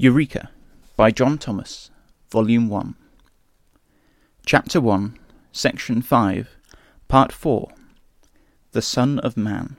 [0.00, 0.50] Eureka
[0.96, 1.90] by John Thomas,
[2.30, 2.94] Volume 1.
[4.46, 5.18] Chapter 1,
[5.50, 6.56] Section 5,
[7.08, 7.72] Part 4
[8.70, 9.76] The Son of Man.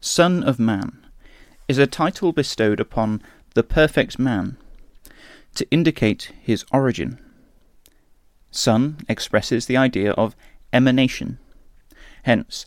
[0.00, 1.06] Son of Man
[1.68, 3.22] is a title bestowed upon
[3.54, 4.56] the perfect man
[5.54, 7.20] to indicate his origin.
[8.50, 10.34] Son expresses the idea of
[10.72, 11.38] emanation.
[12.24, 12.66] Hence,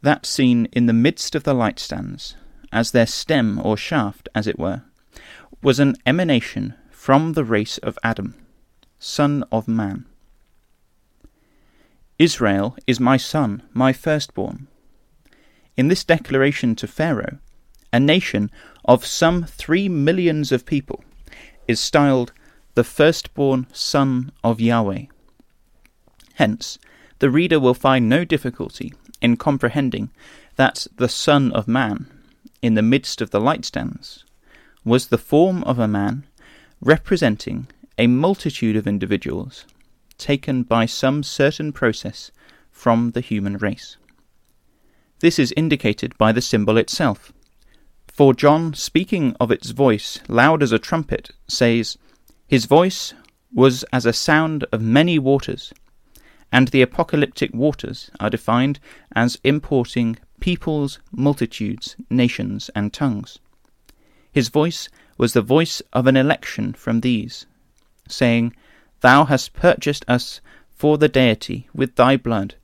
[0.00, 2.36] that seen in the midst of the light stands
[2.74, 4.82] as their stem or shaft, as it were,
[5.62, 8.34] was an emanation from the race of Adam,
[8.98, 10.04] son of man.
[12.18, 14.66] Israel is my son, my firstborn.
[15.76, 17.38] In this declaration to Pharaoh,
[17.92, 18.50] a nation
[18.84, 21.04] of some three millions of people
[21.68, 22.32] is styled
[22.74, 25.04] the firstborn son of Yahweh.
[26.34, 26.78] Hence,
[27.20, 30.10] the reader will find no difficulty in comprehending
[30.56, 32.10] that the Son of Man
[32.64, 34.24] in the midst of the light stands
[34.86, 36.24] was the form of a man
[36.80, 37.66] representing
[37.98, 39.66] a multitude of individuals
[40.16, 42.30] taken by some certain process
[42.70, 43.98] from the human race.
[45.20, 47.34] This is indicated by the symbol itself.
[48.08, 51.98] For John, speaking of its voice loud as a trumpet, says,
[52.46, 53.12] His voice
[53.52, 55.74] was as a sound of many waters,
[56.50, 58.80] and the apocalyptic waters are defined
[59.14, 63.38] as importing peoples, multitudes, nations, and tongues.
[64.30, 67.46] His voice was the voice of an election from these,
[68.08, 68.54] saying,
[69.00, 72.56] Thou hast purchased us for the deity with thy blood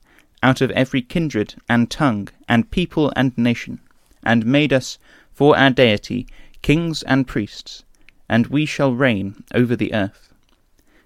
[0.43, 3.79] out of every kindred and tongue and people and nation,
[4.23, 4.99] and made us
[5.33, 6.27] for our deity
[6.61, 7.83] kings and priests,
[8.29, 10.31] and we shall reign over the earth.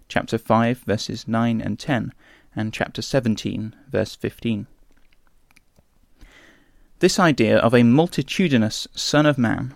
[0.10, 2.12] Chapter 5, verses 9 and 10,
[2.54, 4.68] and chapter 17, verse 15.
[7.06, 9.76] This idea of a multitudinous Son of Man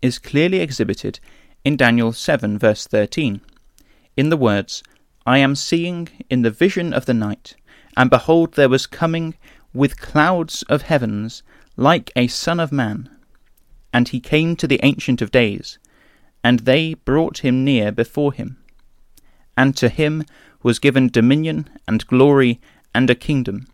[0.00, 1.20] is clearly exhibited
[1.66, 3.42] in Daniel 7, verse 13,
[4.16, 4.82] in the words,
[5.26, 7.56] I am seeing in the vision of the night,
[7.94, 9.34] and behold, there was coming
[9.74, 11.42] with clouds of heavens
[11.76, 13.10] like a Son of Man.
[13.92, 15.78] And he came to the Ancient of Days,
[16.42, 18.56] and they brought him near before him.
[19.58, 20.24] And to him
[20.62, 22.62] was given dominion and glory
[22.94, 23.66] and a kingdom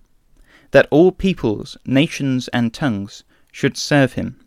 [0.70, 4.38] that all peoples, nations, and tongues should serve him.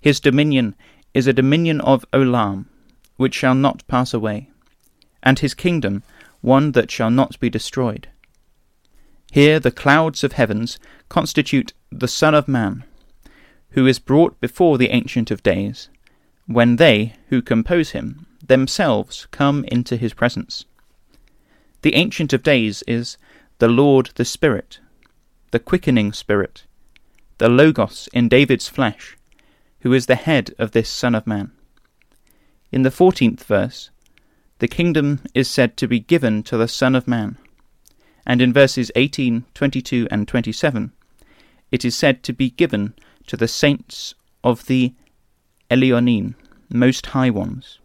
[0.00, 0.74] His dominion
[1.14, 2.66] is a dominion of Olam,
[3.16, 4.50] which shall not pass away,
[5.22, 6.02] and his kingdom
[6.40, 8.08] one that shall not be destroyed.
[9.32, 10.78] Here the clouds of heavens
[11.08, 12.84] constitute the Son of Man,
[13.70, 15.88] who is brought before the Ancient of Days,
[16.46, 20.64] when they, who compose him, themselves come into his presence.
[21.82, 23.18] The Ancient of Days is
[23.58, 24.80] the Lord the Spirit,
[25.50, 26.64] the quickening Spirit,
[27.38, 29.16] the Logos in David's flesh,
[29.80, 31.52] who is the head of this Son of Man.
[32.70, 33.90] In the fourteenth verse,
[34.58, 37.38] the kingdom is said to be given to the Son of Man,
[38.26, 40.92] and in verses 18, 22, and 27,
[41.70, 42.94] it is said to be given
[43.26, 44.14] to the saints
[44.44, 44.92] of the
[45.70, 46.34] Elyonin,
[46.70, 47.78] Most High Ones,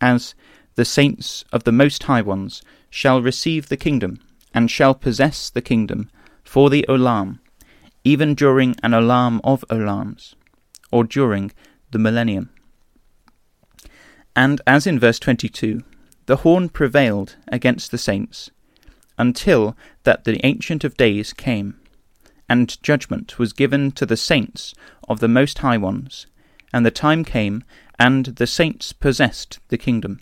[0.00, 0.34] as
[0.74, 4.20] the saints of the Most High Ones shall receive the kingdom,
[4.52, 6.10] and shall possess the kingdom
[6.46, 7.40] for the Olam,
[8.04, 10.34] even during an Olam of Olams,
[10.92, 11.50] or during
[11.90, 12.50] the millennium.
[14.34, 15.82] And as in verse 22,
[16.26, 18.50] the horn prevailed against the saints,
[19.18, 21.80] until that the Ancient of Days came,
[22.48, 24.74] and judgment was given to the saints
[25.08, 26.26] of the Most High Ones,
[26.72, 27.64] and the time came,
[27.98, 30.20] and the saints possessed the kingdom.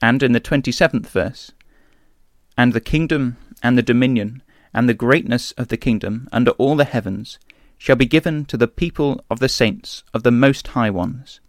[0.00, 1.52] And in the twenty seventh verse,
[2.56, 4.42] and the kingdom and the dominion
[4.74, 7.38] and the greatness of the kingdom under all the heavens
[7.78, 11.40] shall be given to the people of the saints of the Most High Ones,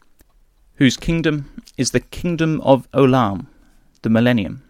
[0.76, 3.48] whose kingdom is the kingdom of Olam,
[4.02, 4.64] the millennium,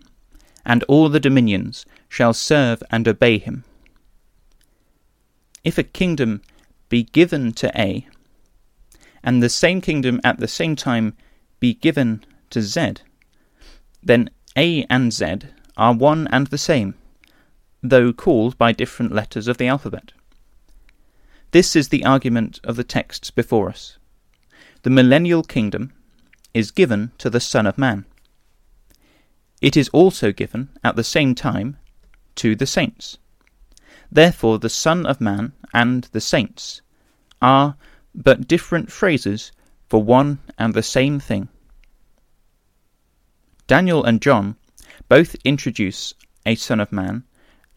[0.66, 3.64] and all the dominions shall serve and obey him.
[5.64, 6.42] If a kingdom
[6.90, 8.06] be given to A,
[9.24, 11.16] and the same kingdom at the same time
[11.60, 12.96] be given to Z,
[14.04, 15.38] then A and Z
[15.78, 16.96] are one and the same
[17.84, 20.14] though called by different letters of the alphabet.
[21.52, 23.98] This is the argument of the texts before us.
[24.84, 25.94] The millennial kingdom
[26.54, 28.06] is given to the Son of Man.
[29.62, 31.78] It is also given at the same time
[32.36, 33.18] to the saints.
[34.12, 36.82] Therefore, the Son of Man and the saints
[37.42, 37.76] are
[38.16, 39.52] but different phrases
[39.90, 41.50] for one and the same thing.
[43.68, 44.56] Daniel and John
[45.10, 46.14] both introduce
[46.46, 47.24] a Son of Man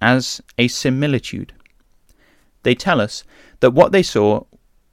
[0.01, 1.53] as a similitude.
[2.63, 3.25] They tell us
[3.61, 4.45] that what they saw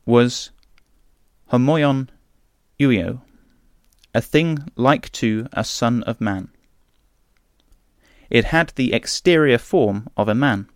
[0.05, 0.51] was
[1.51, 2.09] homoion
[2.79, 3.21] euo,
[4.13, 6.49] a thing like to a son of man.
[8.29, 10.67] It had the exterior form of a man,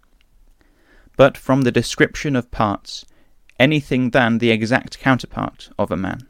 [1.15, 3.05] but from the description of parts,
[3.59, 6.27] anything than the exact counterpart of a man.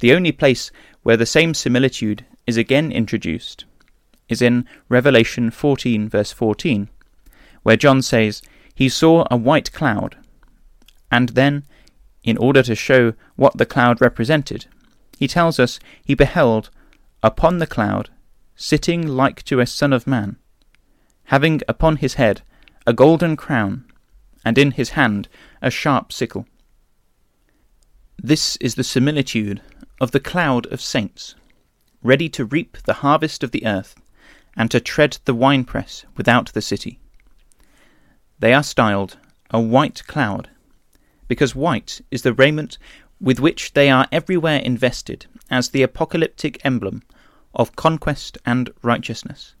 [0.00, 0.70] The only place
[1.02, 3.64] where the same similitude is again introduced
[4.28, 6.88] is in Revelation 14, verse 14,
[7.62, 8.42] where John says,
[8.74, 10.16] He saw a white cloud,
[11.10, 11.64] and then,
[12.22, 14.66] in order to show what the cloud represented,
[15.18, 16.70] he tells us he beheld
[17.22, 18.10] upon the cloud,
[18.56, 20.36] sitting like to a son of man,
[21.24, 22.42] having upon his head
[22.86, 23.84] a golden crown,
[24.44, 25.28] and in his hand
[25.62, 26.46] a sharp sickle.
[28.22, 29.60] This is the similitude
[30.00, 31.34] of the cloud of saints,
[32.02, 33.94] ready to reap the harvest of the earth,
[34.56, 36.98] and to tread the winepress without the city.
[38.38, 39.16] They are styled
[39.50, 40.48] a white cloud,
[41.28, 42.78] because white is the raiment
[43.20, 47.02] with which they are everywhere invested as the apocalyptic emblem
[47.54, 49.54] of conquest and righteousness.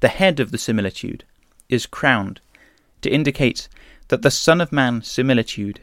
[0.00, 1.24] The head of the similitude
[1.68, 2.40] is crowned
[3.02, 3.68] to indicate
[4.08, 5.80] that the Son of Man similitude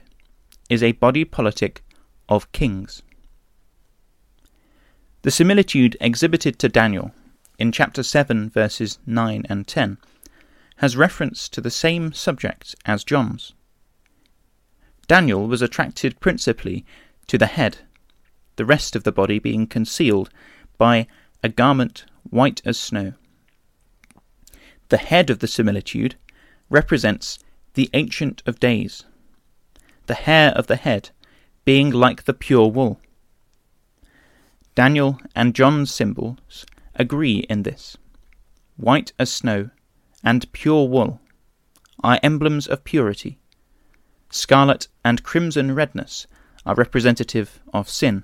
[0.70, 1.84] is a body politic
[2.28, 3.04] of kings.
[5.22, 7.12] The similitude exhibited to Daniel
[7.58, 9.98] in chapter 7, verses 9 and 10
[10.78, 13.54] has reference to the same subject as John's.
[15.08, 16.86] Daniel was attracted principally
[17.28, 17.78] to the head,
[18.56, 20.30] the rest of the body being concealed
[20.78, 21.08] by
[21.44, 23.14] a garment white as snow.
[24.90, 26.16] The head of the similitude
[26.70, 27.40] represents
[27.76, 29.04] the Ancient of Days,
[30.08, 31.10] the hair of the head
[31.64, 33.00] being like the pure wool.
[34.76, 37.98] Daniel and John's symbols agree in this.
[38.78, 39.70] White as snow
[40.24, 41.22] and pure wool
[42.04, 43.40] are emblems of purity.
[44.30, 46.28] Scarlet and crimson redness
[46.66, 48.24] are representative of sin.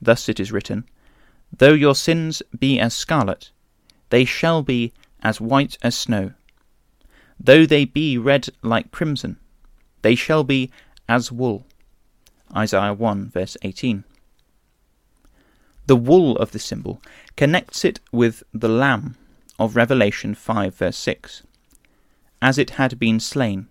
[0.00, 0.84] Thus it is written,
[1.56, 3.50] Though your sins be as scarlet,
[4.10, 4.92] they shall be
[5.22, 6.32] as white as snow.
[7.38, 9.38] Though they be red like crimson,
[10.02, 10.70] they shall be
[11.08, 11.66] as wool.
[12.54, 14.04] Isaiah 1 verse 18.
[15.86, 17.00] The wool of the symbol
[17.36, 19.16] connects it with the Lamb
[19.58, 21.42] of Revelation 5 verse 6,
[22.42, 23.68] as it had been slain,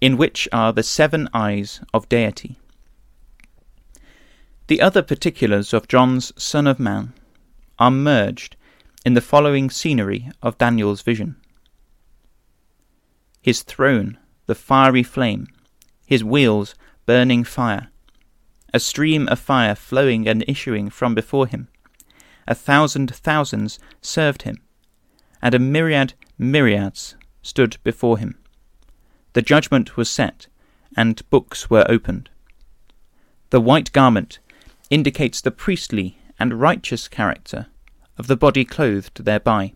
[0.00, 2.56] in which are the seven eyes of deity.
[4.66, 7.14] The other particulars of John's Son of Man
[7.78, 8.56] are merged
[9.04, 11.36] in the following scenery of Daniel's vision
[13.40, 15.46] his throne, the fiery flame,
[16.04, 16.74] his wheels,
[17.06, 17.88] burning fire,
[18.72, 21.68] a stream of fire flowing and issuing from before him.
[22.46, 24.58] A thousand thousands served him,
[25.42, 28.38] and a myriad myriads stood before him.
[29.32, 30.46] The judgment was set,
[30.96, 32.30] and books were opened.
[33.50, 34.38] The white garment
[34.90, 37.66] indicates the priestly and righteous character
[38.16, 39.72] of the body clothed thereby,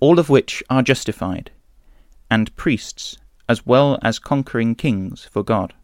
[0.00, 1.50] all of which are justified,
[2.30, 3.16] and priests
[3.48, 5.74] as well as conquering kings for God.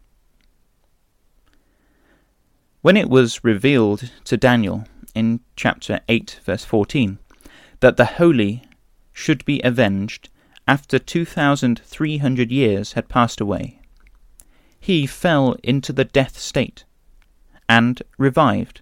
[2.81, 7.19] When it was revealed to Daniel in chapter 8, verse 14,
[7.81, 8.63] that the holy
[9.11, 10.29] should be avenged
[10.65, 13.81] after 2,300 years had passed away,
[14.79, 16.85] he fell into the death state
[17.67, 18.79] and revived,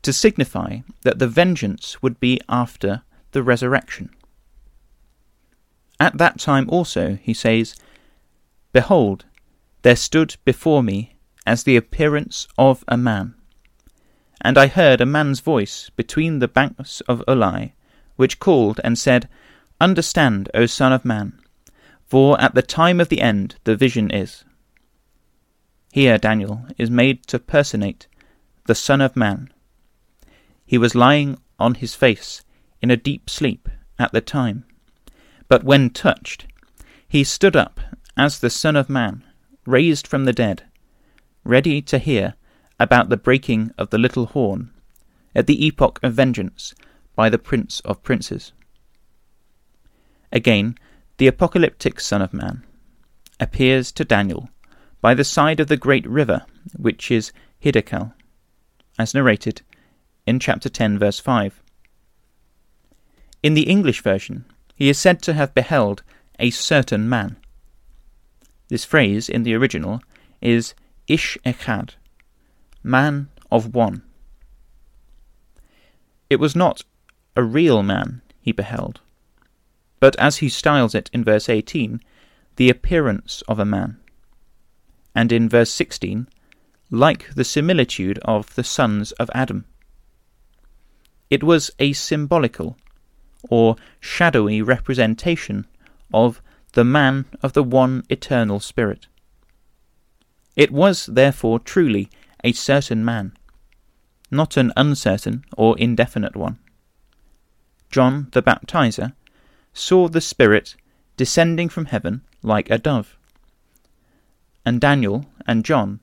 [0.00, 4.08] to signify that the vengeance would be after the resurrection.
[6.00, 7.76] At that time also, he says,
[8.72, 9.26] Behold,
[9.82, 11.13] there stood before me
[11.46, 13.34] as the appearance of a man.
[14.40, 17.72] And I heard a man's voice between the banks of Ulai,
[18.16, 19.28] which called and said,
[19.80, 21.40] Understand, O Son of Man,
[22.06, 24.44] for at the time of the end the vision is.
[25.92, 28.06] Here Daniel is made to personate
[28.66, 29.52] the Son of Man.
[30.66, 32.42] He was lying on his face
[32.82, 34.64] in a deep sleep at the time,
[35.48, 36.46] but when touched,
[37.06, 37.80] he stood up
[38.16, 39.24] as the Son of Man,
[39.66, 40.64] raised from the dead,
[41.44, 42.34] ready to hear
[42.80, 44.70] about the breaking of the little horn
[45.34, 46.74] at the epoch of vengeance
[47.14, 48.52] by the Prince of Princes.
[50.32, 50.76] Again,
[51.18, 52.64] the apocalyptic Son of Man
[53.38, 54.48] appears to Daniel
[55.00, 56.44] by the side of the great river,
[56.76, 57.32] which is
[57.62, 58.14] Hiddekel,
[58.98, 59.62] as narrated
[60.26, 61.62] in chapter 10, verse 5.
[63.42, 66.02] In the English version, he is said to have beheld
[66.38, 67.36] a certain man.
[68.68, 70.00] This phrase in the original
[70.40, 70.74] is
[71.06, 71.96] Ish Echad,
[72.82, 74.02] man of one.
[76.30, 76.82] It was not
[77.36, 79.00] a real man he beheld,
[80.00, 82.00] but as he styles it in verse 18,
[82.56, 83.98] the appearance of a man
[85.14, 86.28] and in verse 16,
[86.90, 89.64] like the similitude of the sons of Adam.
[91.30, 92.76] It was a symbolical
[93.48, 95.66] or shadowy representation
[96.12, 96.42] of
[96.72, 99.06] the man of the one eternal Spirit.
[100.56, 102.08] It was, therefore, truly
[102.42, 103.36] a certain man,
[104.30, 106.58] not an uncertain or indefinite one.
[107.90, 109.14] John the Baptizer
[109.72, 110.76] saw the Spirit
[111.16, 113.16] descending from heaven like a dove.
[114.64, 116.00] And Daniel and John,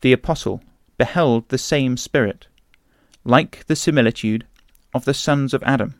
[0.00, 0.62] the Apostle,
[0.98, 2.46] beheld the same Spirit,
[3.24, 4.46] like the similitude
[4.94, 5.94] of the sons of Adam,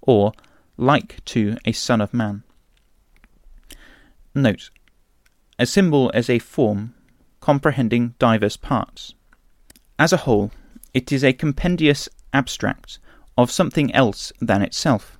[0.00, 0.32] or
[0.76, 2.42] like to a son of man.
[4.34, 4.70] Note,
[5.62, 6.92] a symbol as a form
[7.38, 9.14] comprehending diverse parts.
[9.96, 10.50] As a whole,
[10.92, 12.98] it is a compendious abstract
[13.38, 15.16] of something else than itself,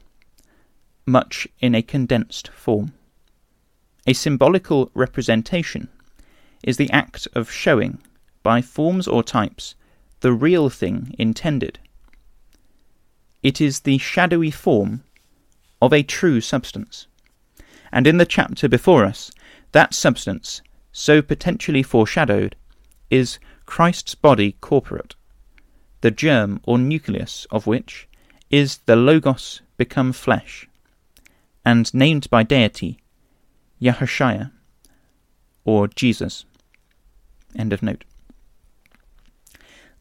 [1.06, 2.92] much in a condensed form.
[4.04, 5.88] A symbolical representation
[6.64, 7.98] is the act of showing,
[8.42, 9.76] by forms or types,
[10.22, 11.78] the real thing intended.
[13.44, 15.04] It is the shadowy form
[15.80, 17.06] of a true substance.
[17.92, 19.30] And in the chapter before us,
[19.72, 20.62] that substance,
[20.92, 22.56] so potentially foreshadowed,
[23.10, 25.14] is Christ's body corporate,
[26.00, 28.08] the germ or nucleus of which
[28.50, 30.68] is the Logos become flesh,
[31.64, 32.98] and named by deity
[33.80, 34.52] Yahushua,
[35.64, 36.44] or Jesus.
[37.56, 38.04] End of note.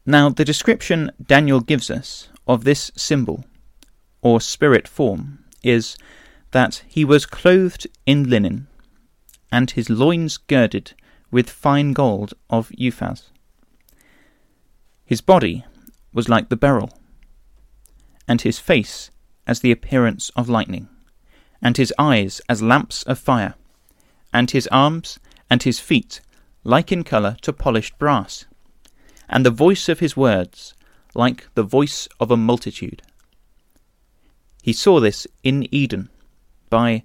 [0.04, 3.44] Now, the description Daniel gives us of this symbol,
[4.20, 5.96] or spirit form, is
[6.50, 8.66] that he was clothed in linen,
[9.52, 10.94] and his loins girded
[11.30, 13.30] with fine gold of Uphaz.
[15.04, 15.64] His body
[16.12, 16.90] was like the beryl,
[18.26, 19.10] and his face
[19.46, 20.88] as the appearance of lightning,
[21.60, 23.54] and his eyes as lamps of fire,
[24.32, 25.18] and his arms
[25.50, 26.22] and his feet
[26.64, 28.46] like in colour to polished brass,
[29.28, 30.74] and the voice of his words
[31.14, 33.02] like the voice of a multitude.
[34.62, 36.08] He saw this in Eden
[36.70, 37.02] by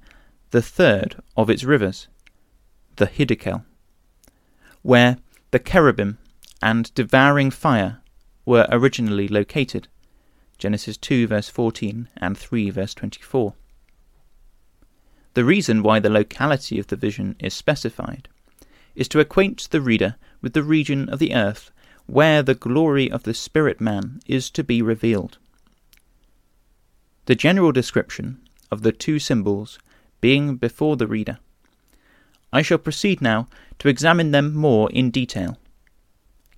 [0.52, 2.08] the third of its rivers,
[2.98, 3.64] the Hiddekel,
[4.82, 5.18] where
[5.52, 6.18] the cherubim
[6.62, 8.02] and devouring fire
[8.46, 9.88] were originally located.
[10.58, 13.54] Genesis 2 verse 14 and 3 verse 24.
[15.36, 18.28] The reason why the locality of the vision is specified
[18.96, 21.72] is to acquaint the reader with the region of the earth
[22.08, 25.38] where the glory of the spirit man is to be revealed.
[27.26, 28.40] The general description
[28.72, 29.78] of the two symbols
[30.22, 31.38] being before the reader.
[32.52, 33.48] I shall proceed now
[33.80, 35.58] to examine them more in detail,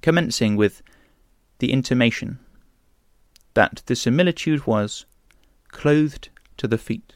[0.02, 0.82] commencing with
[1.60, 2.40] the intimation
[3.54, 5.06] that the similitude was
[5.70, 7.14] clothed to the feet.